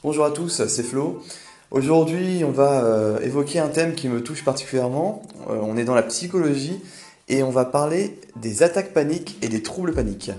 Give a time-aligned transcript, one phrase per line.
[0.00, 1.22] Bonjour à tous, c'est Flo.
[1.70, 5.22] Aujourd'hui, on va euh, évoquer un thème qui me touche particulièrement.
[5.48, 6.80] Euh, on est dans la psychologie
[7.28, 10.32] et on va parler des attaques paniques et des troubles paniques.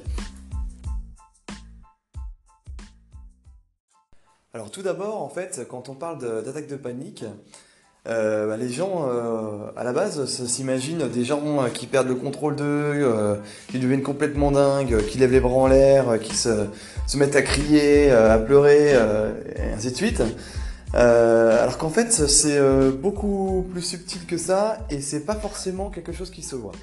[4.54, 7.24] Alors tout d'abord, en fait, quand on parle d'attaques de, panique,
[8.08, 9.08] euh, bah, les gens,
[9.76, 13.40] à la base, s'imaginent des gens qui perdent le contrôle d'eux,
[13.70, 16.67] qui deviennent complètement dingues, qui lèvent les bras en l'air, qui se,
[17.08, 20.21] se, mettent à crier, à pleurer, et ainsi de suite.
[20.95, 25.90] Euh, alors qu'en fait, c'est euh, beaucoup plus subtil que ça et c'est pas forcément
[25.90, 26.73] quelque chose qui se voit.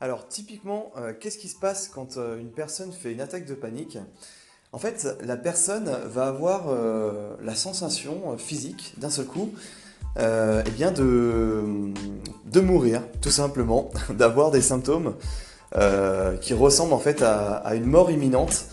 [0.00, 3.98] Alors typiquement, euh, qu'est-ce qui se passe quand une personne fait une attaque de panique?
[4.72, 6.64] En fait, la personne va avoir
[7.42, 9.50] la sensation physique d'un seul coup
[10.18, 11.92] eh bien de,
[12.60, 15.14] mourir, tout simplement, d'avoir des symptômes
[16.40, 18.64] qui ressemblent en fait à une mort imminente.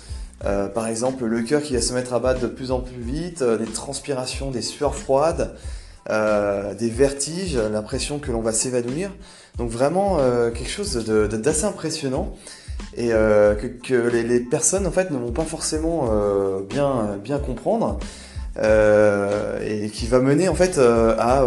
[0.45, 3.01] Euh, par exemple, le cœur qui va se mettre à battre de plus en plus
[3.01, 5.55] vite, euh, des transpirations, des sueurs froides,
[6.09, 9.11] euh, des vertiges, l'impression que l'on va s'évanouir.
[9.57, 10.19] Donc vraiment
[10.53, 12.33] quelque chose d'assez impressionnant
[12.97, 16.09] et que, les, personnes en fait ne vont pas forcément
[16.69, 17.99] bien, bien comprendre
[18.61, 21.45] et qui va mener en fait à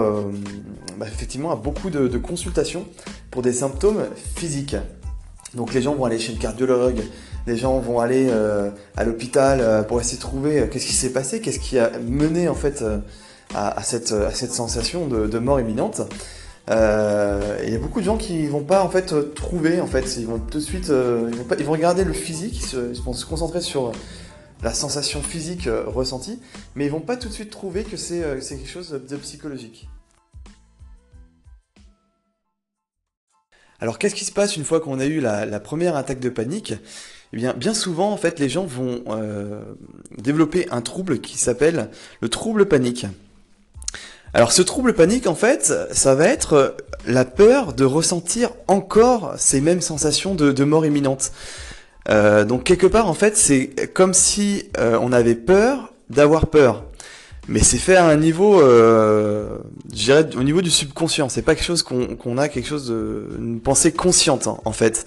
[1.02, 2.86] bah, effectivement à beaucoup de, consultations
[3.32, 4.04] pour des symptômes
[4.36, 4.76] physiques.
[5.54, 7.02] Donc les gens vont aller chez le cardiologue,
[7.48, 10.92] les gens vont aller euh, à l'hôpital euh, pour essayer de trouver euh, qu'est-ce qui
[10.92, 12.84] s'est passé, qu'est-ce qui a mené en fait
[13.52, 16.02] à, cette, à cette sensation de, mort imminente.
[16.68, 20.26] Il y a beaucoup de gens qui vont pas en fait trouver en fait, ils
[20.26, 20.92] vont tout de suite,
[21.48, 23.92] pas, ils vont regarder le physique, ils, vont se concentrer sur
[24.62, 26.38] la sensation physique ressentie,
[26.74, 29.88] mais ils vont pas tout de suite trouver que c'est quelque chose de psychologique.
[33.80, 36.74] Alors qu'est-ce qui se passe une fois qu'on a eu la première attaque de panique?
[37.32, 39.74] Eh bien, bien souvent, en fait, les gens vont euh,
[40.18, 41.90] développer un trouble qui s'appelle
[42.20, 43.06] le trouble panique.
[44.34, 46.76] Alors, ce trouble panique, en fait, ça va être
[47.06, 51.32] la peur de ressentir encore ces mêmes sensations de, mort imminente.
[52.08, 56.84] Euh, donc, quelque part, en fait, c'est comme si euh, on avait peur d'avoir peur.
[57.48, 59.58] Mais c'est fait à un niveau, euh,
[59.90, 61.28] je dirais, au niveau du subconscient.
[61.28, 65.04] C'est pas quelque chose qu'on a, quelque chose de, pensée consciente, hein, en fait.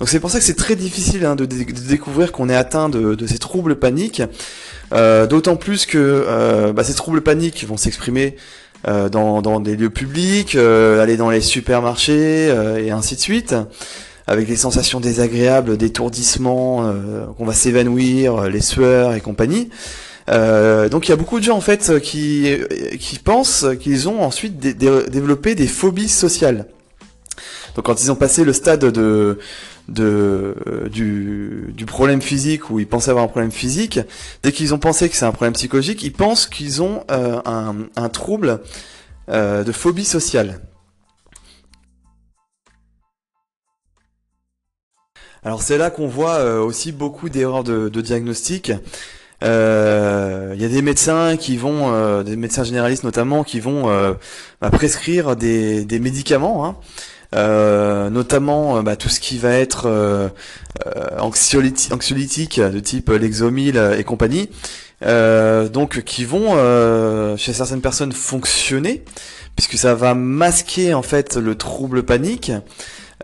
[0.00, 3.26] Donc c'est pour ça que c'est très difficile hein, de, découvrir qu'on est atteint de,
[3.26, 4.22] ces troubles paniques.
[4.92, 8.36] Euh, d'autant plus que euh, bah, ces troubles paniques vont s'exprimer
[8.86, 13.54] euh, dans, des lieux publics, aller dans les supermarchés et ainsi de suite,
[14.26, 16.92] avec des sensations désagréables, d'étourdissement,
[17.36, 19.70] qu'on va s'évanouir, les sueurs et compagnie.
[20.28, 22.56] donc il y a beaucoup de gens en fait qui,
[23.00, 26.66] qui pensent qu'ils ont ensuite développé des phobies sociales.
[27.74, 29.38] Donc quand ils ont passé le stade de
[29.88, 34.00] de, du, problème physique ou ils pensaient avoir un problème physique,
[34.42, 38.08] dès qu'ils ont pensé que c'est un problème psychologique, ils pensent qu'ils ont euh, un,
[38.10, 38.60] trouble
[39.30, 40.60] euh, de phobie sociale.
[45.42, 48.72] Alors c'est là qu'on voit euh, aussi beaucoup d'erreurs de, diagnostic.
[49.40, 53.84] Il y a des médecins qui vont, des médecins généralistes notamment, qui vont
[54.60, 56.66] bah, prescrire des, médicaments.
[56.66, 60.28] Hein, euh, notamment euh, bah, tout ce qui va être euh,
[61.18, 64.50] anxiolytique de type Lexomil et compagnie,
[65.02, 66.56] donc qui vont
[67.36, 69.04] chez certaines personnes fonctionner
[69.56, 72.52] puisque ça va masquer en fait le trouble panique.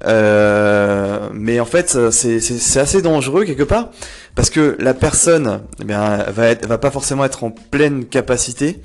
[0.04, 3.91] mais en fait, c'est assez dangereux quelque part
[4.34, 8.81] parce que la personne eh bien, va, être, va pas forcément être en pleine capacité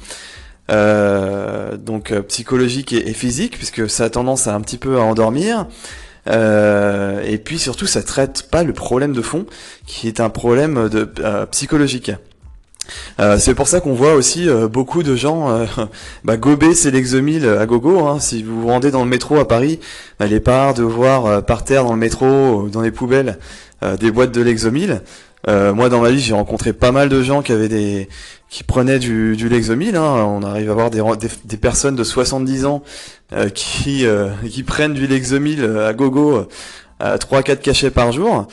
[0.70, 1.59] euh,
[1.90, 5.66] donc euh, psychologique et, physique, puisque ça a tendance à un petit peu à endormir.
[6.28, 9.48] Euh, et puis surtout, ça traite pas le problème de fond,
[9.88, 11.10] qui est un problème de
[11.50, 12.12] psychologique.
[13.38, 15.66] c'est pour ça qu'on voit aussi beaucoup de gens
[16.24, 18.06] bah, gober ces Lexomil à gogo.
[18.06, 18.20] Hein.
[18.20, 19.80] Si vous vous rendez dans le métro à Paris,
[20.20, 23.40] n'allez pas de voir par terre dans le métro, dans les poubelles,
[24.00, 25.02] des boîtes de Lexomil.
[25.48, 28.08] moi, dans ma vie, j'ai rencontré pas mal de gens qui avaient des
[28.50, 29.96] qui prenaient du, du Lexomil.
[29.96, 30.26] Hein.
[30.26, 31.02] On arrive à voir des,
[31.46, 32.84] des, personnes de 70 ans
[33.34, 36.48] euh, qui, euh, qui prennent du Lexomil euh, à gogo
[37.00, 38.48] à 3-4 cachets par jour.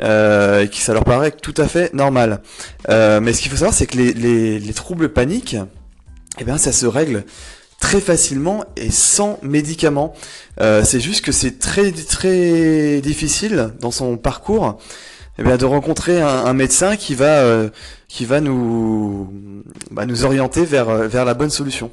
[0.00, 2.40] et qui ça leur paraît tout à fait normal.
[2.88, 5.56] mais ce qu'il faut savoir, c'est que les, les, les, troubles paniques,
[6.40, 7.24] eh bien, ça se règle
[7.78, 10.14] très facilement et sans médicaments.
[10.58, 14.78] c'est juste que c'est très très difficile dans son parcours
[15.38, 17.70] eh bien, de rencontrer un, médecin qui va, euh,
[18.08, 19.32] qui va nous,
[19.90, 21.90] bah, nous orienter vers, euh, vers la bonne solution.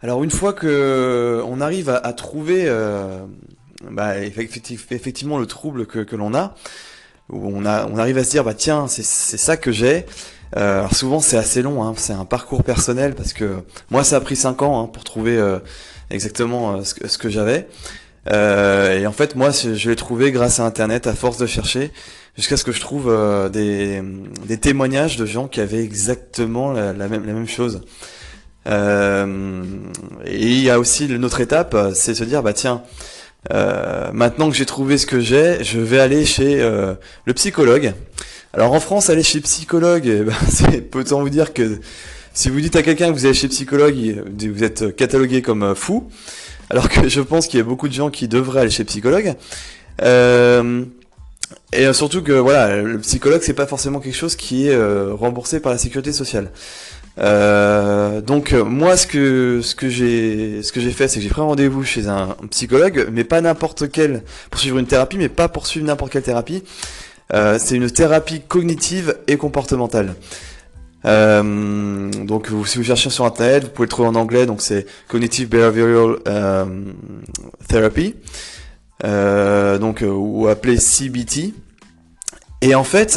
[0.00, 2.72] Alors une fois que on arrive à, trouver
[3.90, 6.54] bah, effectivement le trouble que, l'on a,
[7.30, 10.06] où on, arrive à se dire, bah tiens, c'est ça que j'ai.
[10.56, 13.58] Euh, alors souvent c'est assez long, hein, c'est un parcours personnel parce que
[13.90, 15.58] moi ça a pris 5 ans hein, pour trouver euh,
[16.10, 17.68] exactement euh, ce que j'avais.
[18.30, 21.92] Et en fait moi je l'ai trouvé grâce à Internet à force de chercher
[22.36, 23.12] jusqu'à ce que je trouve
[23.50, 24.02] des,
[24.46, 27.80] des, témoignages de gens qui avaient exactement la, même, chose.
[28.68, 29.62] Euh,
[30.26, 32.82] et il y a aussi une autre étape, c'est se dire bah tiens,
[33.52, 36.94] euh, maintenant que j'ai trouvé ce que j'ai, je vais aller chez euh,
[37.24, 37.94] le psychologue.
[38.52, 41.80] Alors en France, aller chez psychologue, eh ben, c'est peut-on vous dire que
[42.34, 46.08] si vous dites à quelqu'un que vous allez chez psychologue, vous êtes catalogué comme fou.
[46.70, 49.34] Alors que je pense qu'il y a beaucoup de gens qui devraient aller chez psychologue.
[50.02, 50.84] Euh,
[51.72, 54.76] et surtout que voilà, le psychologue c'est pas forcément quelque chose qui est
[55.12, 56.50] remboursé par la sécurité sociale.
[57.20, 61.28] Euh, donc moi ce que ce que j'ai ce que j'ai fait c'est que j'ai
[61.28, 65.48] pris rendez-vous chez un, psychologue mais pas n'importe quel pour suivre une thérapie mais pas
[65.48, 66.62] pour suivre n'importe quelle thérapie
[67.34, 70.14] euh, c'est une thérapie cognitive et comportementale
[71.04, 74.86] euh, donc si vous cherchez sur internet vous pouvez le trouver en anglais donc c'est
[75.06, 76.64] cognitive behavioral euh,
[77.68, 78.16] therapy
[79.02, 81.54] donc ou appelé CBT
[82.62, 83.12] et en fait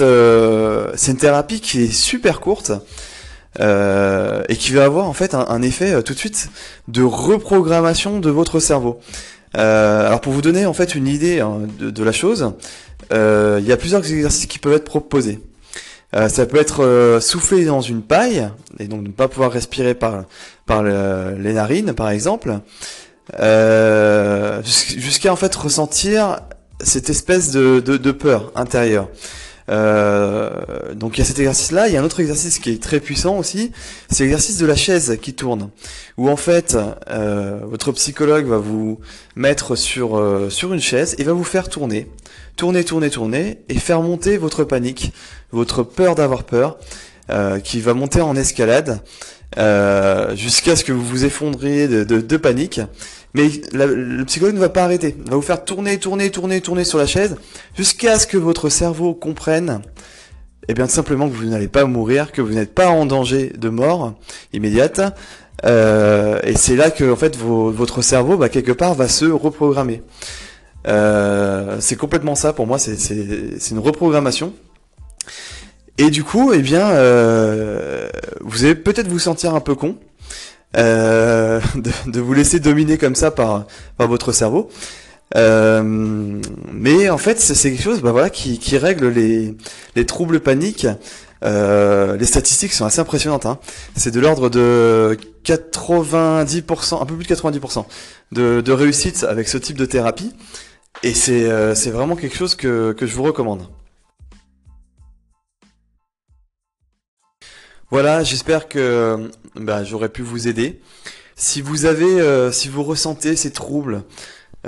[0.95, 2.71] c'est une thérapie qui est super courte
[3.59, 6.49] euh, et qui va avoir en fait un, effet euh, tout de suite
[6.87, 9.01] de reprogrammation de votre cerveau.
[9.57, 12.53] Euh, alors pour vous donner en fait une idée hein, de, la chose,
[13.11, 15.41] il y a plusieurs exercices qui peuvent être proposés.
[16.13, 18.49] Ça peut être souffler dans une paille
[18.79, 20.25] et donc ne pas pouvoir respirer par
[20.65, 22.59] par les narines par exemple,
[24.63, 26.41] jusqu'à en fait ressentir
[26.83, 29.07] cette espèce de, de, de peur intérieure.
[29.69, 30.49] Euh,
[31.01, 31.87] donc il y a cet exercice-là.
[31.87, 33.71] Il y a un autre exercice qui est très puissant aussi.
[34.11, 35.71] C'est l'exercice de la chaise qui tourne,
[36.17, 36.77] où en fait
[37.09, 38.99] euh, votre psychologue va vous
[39.35, 42.07] mettre sur euh, sur une chaise et va vous faire tourner,
[42.55, 45.11] tourner, tourner, tourner, et faire monter votre panique,
[45.51, 46.77] votre peur d'avoir peur,
[47.63, 49.01] qui va monter en escalade
[50.35, 52.79] jusqu'à ce que vous vous effondriez de, de, de panique.
[53.33, 55.15] Mais le psychologue ne va pas arrêter.
[55.25, 57.37] Il va vous faire tourner, tourner, tourner, tourner sur la chaise
[57.77, 59.81] jusqu'à ce que votre cerveau comprenne,
[60.67, 63.51] eh bien, tout simplement que vous n'allez pas mourir, que vous n'êtes pas en danger
[63.57, 64.13] de mort
[64.53, 65.01] immédiate.
[65.65, 70.01] Euh, et c'est là que, en fait, votre cerveau, bah, quelque part, va se reprogrammer.
[70.87, 72.77] Euh, c'est complètement ça pour moi.
[72.79, 74.53] C'est une reprogrammation.
[75.97, 78.09] Et du coup, eh bien, euh,
[78.41, 79.97] vous allez peut-être vous sentir un peu con.
[80.77, 81.59] Euh,
[82.05, 83.65] de, vous laisser dominer comme ça par,
[83.97, 84.69] par votre cerveau.
[85.35, 86.41] Euh,
[86.73, 89.55] mais en fait, c'est quelque chose bah voilà, qui, qui règle les,
[89.95, 90.87] les troubles paniques.
[91.43, 93.45] Euh, les statistiques sont assez impressionnantes.
[93.45, 93.59] Hein.
[93.95, 97.85] C'est de l'ordre de 90%, un peu plus de 90%
[98.31, 100.33] de, de réussite avec ce type de thérapie.
[101.03, 103.67] Et c'est euh, vraiment quelque chose que, que je vous recommande.
[107.89, 110.79] Voilà, j'espère que bah, j'aurais pu vous aider.
[111.35, 114.03] Si vous avez, euh, si vous ressentez ces troubles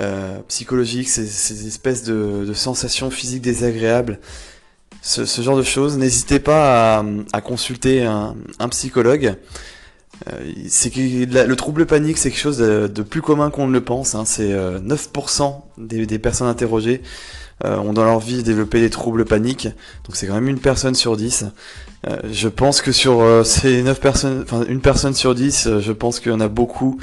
[0.00, 4.18] euh, psychologiques, ces, espèces de, sensations physiques désagréables,
[5.02, 8.34] ce, genre de choses, n'hésitez pas à, consulter un,
[8.70, 9.36] psychologue.
[10.28, 14.14] Euh, c'est le trouble panique, c'est quelque chose de, plus commun qu'on ne le pense.
[14.14, 14.24] Hein.
[14.24, 17.02] C'est 9% des, des, personnes interrogées
[17.62, 19.68] ont dans leur vie développé des troubles paniques.
[20.04, 21.46] Donc c'est quand même une personne sur 10.
[22.06, 25.80] Euh, je pense que sur euh, ces 9 personnes, enfin une personne sur 10, euh,
[25.80, 26.98] je pense qu'il y en a beaucoup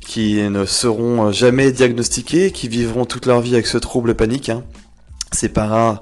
[0.00, 4.48] qui ne seront jamais diagnostiqués, qui vivront toute leur vie avec ce trouble panique.
[4.48, 4.64] Hein.
[5.32, 6.00] C'est pas rare.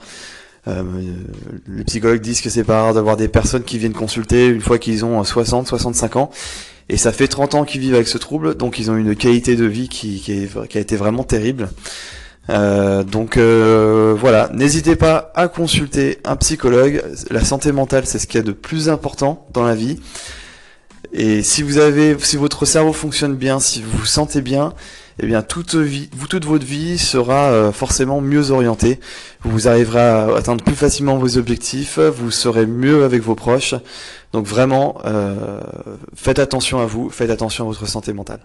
[0.67, 4.79] les psychologues disent que c'est pas rare d'avoir des personnes qui viennent consulter une fois
[4.79, 6.31] qu'ils ont 60, 65 ans.
[6.89, 9.57] Et ça fait 30 ans qu'ils vivent avec ce trouble, donc ils ont une qualité
[9.57, 11.69] de vie qui, qui, qui a été vraiment terrible.
[12.49, 17.03] Euh, donc euh, voilà, n'hésitez pas à consulter un psychologue.
[17.31, 19.99] La santé mentale, c'est ce qu'il y a de plus important dans la vie.
[21.13, 24.73] Et si vous avez, si votre cerveau fonctionne bien, si vous vous sentez bien,
[25.21, 29.01] eh bien toute vie, toute votre vie sera euh, forcément mieux orientée.
[29.43, 33.75] Vous arriverez à atteindre plus facilement vos objectifs, vous serez mieux avec vos proches.
[34.33, 35.01] Donc vraiment,
[36.15, 38.41] faites attention à vous, faites attention à votre santé mentale.